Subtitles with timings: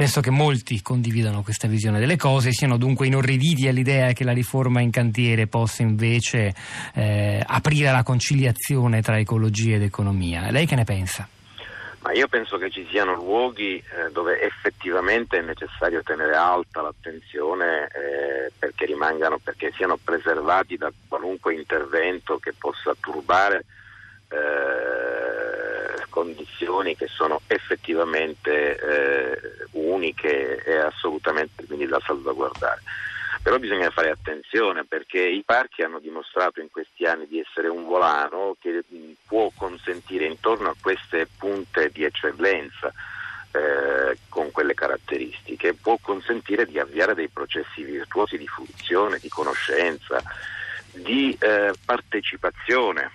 [0.00, 4.32] Penso che molti condividano questa visione delle cose e siano dunque inorriditi all'idea che la
[4.32, 6.54] riforma in cantiere possa invece
[6.94, 10.50] eh, aprire la conciliazione tra ecologia ed economia.
[10.50, 11.28] Lei che ne pensa?
[11.98, 17.88] Ma io penso che ci siano luoghi eh, dove effettivamente è necessario tenere alta l'attenzione
[17.88, 23.66] eh, perché rimangano, perché siano preservati da qualunque intervento che possa turbare
[24.30, 24.59] eh,
[26.10, 29.40] condizioni che sono effettivamente eh,
[29.72, 32.82] uniche e assolutamente quindi da salvaguardare.
[33.42, 37.84] Però bisogna fare attenzione perché i parchi hanno dimostrato in questi anni di essere un
[37.84, 38.84] volano che
[39.26, 42.92] può consentire intorno a queste punte di eccellenza
[43.52, 50.22] eh, con quelle caratteristiche, può consentire di avviare dei processi virtuosi di fruizione, di conoscenza,
[50.92, 53.10] di eh, partecipazione.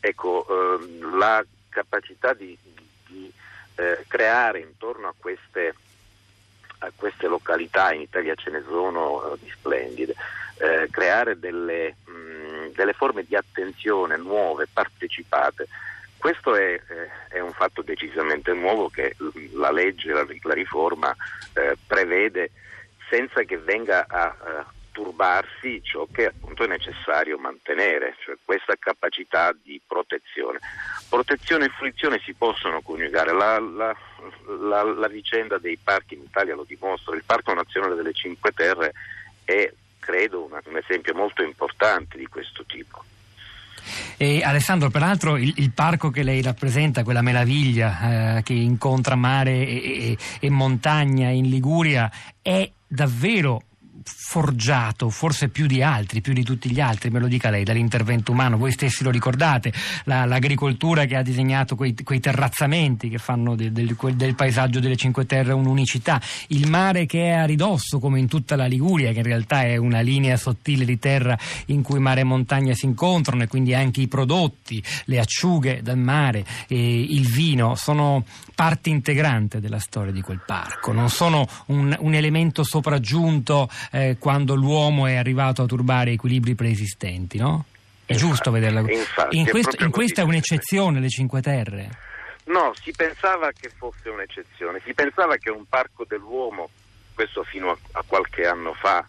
[0.00, 2.56] Ecco, eh, la capacità di,
[3.08, 3.32] di
[3.74, 5.74] eh, creare intorno a queste
[6.78, 10.14] a queste località, in Italia ce ne sono uh, di splendide,
[10.58, 15.66] eh, creare delle, mh, delle, forme di attenzione nuove, partecipate.
[16.18, 16.78] Questo è,
[17.28, 19.16] è, un fatto decisamente nuovo che
[19.52, 21.14] la legge, la, la riforma
[21.54, 22.50] eh, prevede
[23.08, 29.80] senza che venga a turbarsi ciò che appunto è necessario mantenere, cioè questa capacità di
[29.84, 30.60] protezione.
[31.08, 33.94] Protezione e fruizione si possono coniugare, la, la,
[34.60, 38.92] la, la vicenda dei parchi in Italia lo dimostra, il Parco Nazionale delle Cinque Terre
[39.44, 43.02] è credo una, un esempio molto importante di questo tipo.
[44.16, 49.66] E Alessandro, peraltro il, il, parco che lei rappresenta, quella meraviglia eh, che incontra mare
[49.66, 53.62] e, e, e montagna in Liguria, è davvero
[54.04, 58.32] forgiato, forse più di altri, più di tutti gli altri, me lo dica lei, dall'intervento
[58.32, 59.72] umano, voi stessi lo ricordate,
[60.04, 64.96] la, l'agricoltura che ha disegnato quei, quei terrazzamenti che fanno del, del, del, paesaggio delle
[64.96, 69.18] Cinque Terre un'unicità, il mare che è a ridosso come in tutta la Liguria, che
[69.18, 73.44] in realtà è una linea sottile di terra in cui mare e montagna si incontrano
[73.44, 78.24] e quindi anche i prodotti, le acciughe dal mare, il vino sono
[78.54, 84.56] parte integrante della storia di quel parco, non sono un, un elemento sopraggiunto eh, quando
[84.56, 87.66] l'uomo è arrivato a turbare equilibri preesistenti, no?
[88.04, 89.00] È infatti, giusto vederla così.
[89.30, 91.90] In, questo, in questa è un'eccezione le Cinque Terre?
[92.46, 96.70] No, si pensava che fosse un'eccezione, si pensava che un parco dell'uomo,
[97.14, 99.06] questo fino a, a qualche anno fa,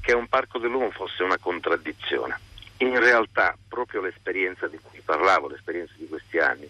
[0.00, 2.36] che un parco dell'uomo fosse una contraddizione.
[2.78, 6.68] In realtà proprio l'esperienza di cui parlavo, l'esperienza di questi anni,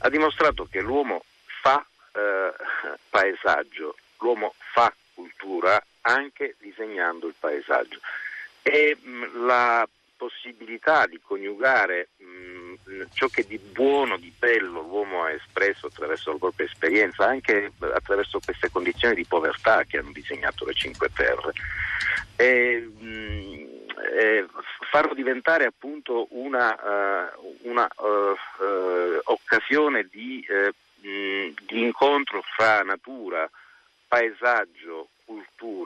[0.00, 1.24] ha dimostrato che l'uomo
[1.62, 1.82] fa
[2.12, 2.52] eh,
[3.08, 4.92] paesaggio, l'uomo fa
[5.38, 8.00] cultura anche disegnando il paesaggio.
[8.62, 14.82] E mh, mm, la possibilità di coniugare mh, mm, ciò che di buono, di bello
[14.82, 20.10] l'uomo ha espresso attraverso la propria esperienza, anche attraverso queste condizioni di povertà che hanno
[20.12, 21.52] disegnato le Cinque Terre,
[22.36, 23.66] e, mh, mm,
[24.18, 24.46] e
[24.90, 30.44] farlo diventare appunto una, uh, una uh, uh, occasione di,
[31.00, 33.48] di incontro fra natura,
[34.08, 34.87] paesaggio,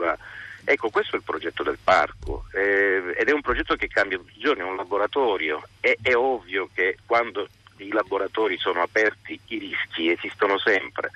[0.02, 0.18] cultura.
[0.64, 4.34] Ecco, questo è il progetto del parco eh, ed è un progetto che cambia tutti
[4.36, 5.62] i giorni, è un laboratorio.
[5.80, 7.48] È, è ovvio che quando
[7.78, 11.10] i laboratori sono aperti i rischi esistono sempre.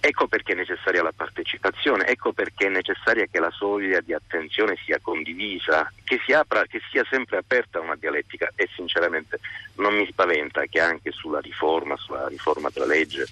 [0.00, 4.76] Ecco perché è necessaria la partecipazione, ecco perché è necessaria che la soglia di attenzione
[4.84, 9.40] sia condivisa, che, si apra, che sia sempre aperta una dialettica e sinceramente
[9.76, 13.26] non mi spaventa che anche sulla riforma, sulla riforma della legge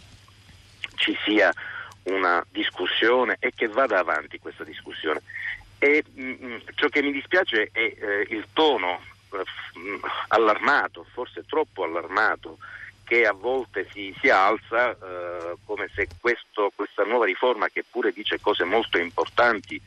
[0.96, 1.52] ci sia
[2.04, 5.22] una discussione e che vada avanti questa discussione.
[5.78, 9.00] E, mh, mm, mm, ciò che mi dispiace è eh, il tono
[9.32, 9.44] eh,
[10.28, 12.58] allarmato, forse troppo allarmato,
[13.04, 18.12] che a volte si, si alza eh, come se questo, questa nuova riforma, che pure
[18.12, 19.80] dice cose molto importanti,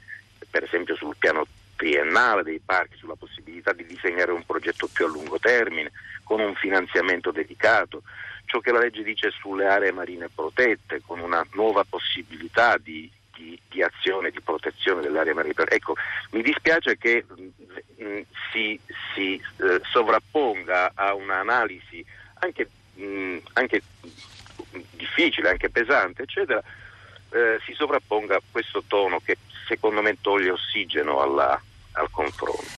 [0.50, 1.46] per esempio sul piano
[1.76, 5.92] triennale dei parchi, sulla possibilità di disegnare un progetto più a lungo termine,
[6.24, 8.04] con un finanziamento dedicato,
[8.46, 13.60] ciò che la legge dice sulle aree marine protette, con una nuova possibilità di, di,
[13.70, 15.76] di azione, di protezione delle aree marine protette.
[15.76, 15.96] Ecco,
[16.32, 18.22] mi dispiace che mh, mm,
[18.52, 18.80] si,
[19.14, 22.06] si eh, sovrapponga a un'analisi
[22.40, 23.82] anche, mh, anche,
[24.92, 26.62] difficile, anche pesante, eccetera,
[27.32, 31.62] eh, si sovrapponga questo tono che secondo me toglie ossigeno alla,
[31.94, 32.74] al confronto.